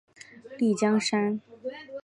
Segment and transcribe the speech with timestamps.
[0.57, 1.39] 丽江杉